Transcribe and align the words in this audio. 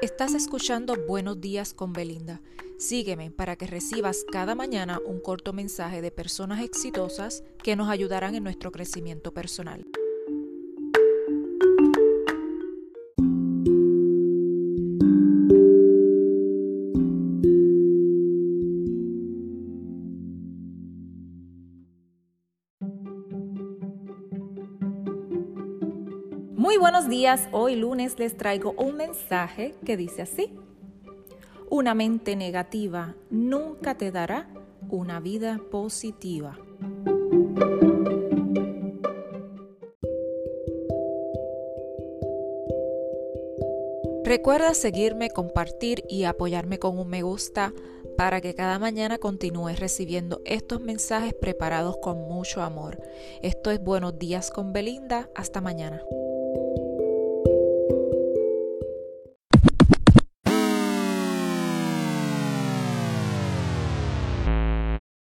Estás 0.00 0.34
escuchando 0.34 0.94
Buenos 1.08 1.40
días 1.40 1.74
con 1.74 1.92
Belinda. 1.92 2.40
Sígueme 2.78 3.32
para 3.32 3.56
que 3.56 3.66
recibas 3.66 4.24
cada 4.30 4.54
mañana 4.54 5.00
un 5.04 5.18
corto 5.18 5.52
mensaje 5.52 6.00
de 6.00 6.12
personas 6.12 6.62
exitosas 6.62 7.42
que 7.64 7.74
nos 7.74 7.88
ayudarán 7.88 8.36
en 8.36 8.44
nuestro 8.44 8.70
crecimiento 8.70 9.34
personal. 9.34 9.84
Muy 26.58 26.76
buenos 26.76 27.08
días, 27.08 27.48
hoy 27.52 27.76
lunes 27.76 28.18
les 28.18 28.36
traigo 28.36 28.72
un 28.72 28.96
mensaje 28.96 29.76
que 29.86 29.96
dice 29.96 30.22
así. 30.22 30.52
Una 31.70 31.94
mente 31.94 32.34
negativa 32.34 33.14
nunca 33.30 33.96
te 33.96 34.10
dará 34.10 34.48
una 34.90 35.20
vida 35.20 35.60
positiva. 35.70 36.58
Recuerda 44.24 44.74
seguirme, 44.74 45.30
compartir 45.30 46.02
y 46.08 46.24
apoyarme 46.24 46.80
con 46.80 46.98
un 46.98 47.08
me 47.08 47.22
gusta 47.22 47.72
para 48.16 48.40
que 48.40 48.56
cada 48.56 48.80
mañana 48.80 49.18
continúes 49.18 49.78
recibiendo 49.78 50.42
estos 50.44 50.80
mensajes 50.80 51.34
preparados 51.34 51.98
con 52.02 52.18
mucho 52.18 52.62
amor. 52.62 53.00
Esto 53.42 53.70
es 53.70 53.80
Buenos 53.80 54.18
días 54.18 54.50
con 54.50 54.72
Belinda. 54.72 55.30
Hasta 55.36 55.60
mañana. 55.60 56.02